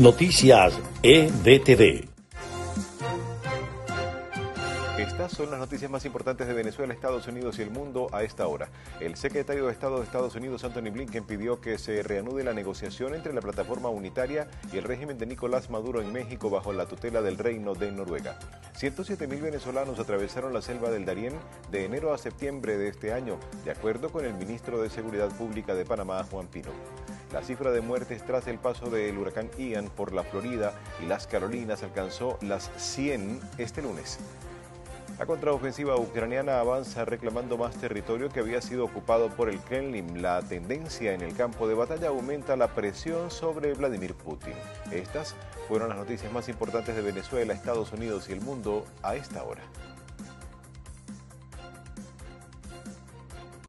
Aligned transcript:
Noticias 0.00 0.72
EDTV. 1.02 2.08
Estas 4.96 5.32
son 5.32 5.50
las 5.50 5.60
noticias 5.60 5.90
más 5.90 6.06
importantes 6.06 6.46
de 6.46 6.54
Venezuela, 6.54 6.94
Estados 6.94 7.28
Unidos 7.28 7.58
y 7.58 7.62
el 7.62 7.70
mundo 7.70 8.06
a 8.10 8.22
esta 8.22 8.46
hora. 8.46 8.70
El 8.98 9.16
secretario 9.16 9.66
de 9.66 9.72
Estado 9.72 9.98
de 9.98 10.04
Estados 10.04 10.34
Unidos, 10.36 10.64
Anthony 10.64 10.90
Blinken, 10.90 11.24
pidió 11.24 11.60
que 11.60 11.76
se 11.76 12.02
reanude 12.02 12.44
la 12.44 12.54
negociación 12.54 13.14
entre 13.14 13.34
la 13.34 13.42
plataforma 13.42 13.90
unitaria 13.90 14.48
y 14.72 14.78
el 14.78 14.84
régimen 14.84 15.18
de 15.18 15.26
Nicolás 15.26 15.68
Maduro 15.68 16.00
en 16.00 16.10
México 16.14 16.48
bajo 16.48 16.72
la 16.72 16.86
tutela 16.86 17.20
del 17.20 17.36
Reino 17.36 17.74
de 17.74 17.92
Noruega. 17.92 18.38
107 18.76 19.26
mil 19.26 19.42
venezolanos 19.42 19.98
atravesaron 19.98 20.54
la 20.54 20.62
selva 20.62 20.88
del 20.88 21.04
Darién 21.04 21.34
de 21.70 21.84
enero 21.84 22.14
a 22.14 22.18
septiembre 22.18 22.78
de 22.78 22.88
este 22.88 23.12
año, 23.12 23.38
de 23.66 23.72
acuerdo 23.72 24.10
con 24.10 24.24
el 24.24 24.32
ministro 24.32 24.80
de 24.80 24.88
Seguridad 24.88 25.28
Pública 25.28 25.74
de 25.74 25.84
Panamá, 25.84 26.24
Juan 26.24 26.46
Pino. 26.46 26.70
La 27.32 27.42
cifra 27.42 27.70
de 27.70 27.80
muertes 27.80 28.24
tras 28.24 28.48
el 28.48 28.58
paso 28.58 28.90
del 28.90 29.16
huracán 29.16 29.50
Ian 29.56 29.86
por 29.86 30.12
la 30.12 30.24
Florida 30.24 30.72
y 31.00 31.06
las 31.06 31.28
Carolinas 31.28 31.84
alcanzó 31.84 32.38
las 32.40 32.70
100 32.76 33.40
este 33.56 33.82
lunes. 33.82 34.18
La 35.16 35.26
contraofensiva 35.26 35.96
ucraniana 35.96 36.58
avanza 36.58 37.04
reclamando 37.04 37.56
más 37.56 37.76
territorio 37.76 38.30
que 38.30 38.40
había 38.40 38.60
sido 38.60 38.84
ocupado 38.84 39.28
por 39.28 39.48
el 39.48 39.60
Kremlin. 39.60 40.22
La 40.22 40.40
tendencia 40.40 41.12
en 41.12 41.20
el 41.20 41.36
campo 41.36 41.68
de 41.68 41.74
batalla 41.74 42.08
aumenta 42.08 42.56
la 42.56 42.74
presión 42.74 43.30
sobre 43.30 43.74
Vladimir 43.74 44.14
Putin. 44.14 44.54
Estas 44.90 45.36
fueron 45.68 45.90
las 45.90 45.98
noticias 45.98 46.32
más 46.32 46.48
importantes 46.48 46.96
de 46.96 47.02
Venezuela, 47.02 47.52
Estados 47.52 47.92
Unidos 47.92 48.28
y 48.28 48.32
el 48.32 48.40
mundo 48.40 48.86
a 49.02 49.14
esta 49.14 49.44
hora. 49.44 49.62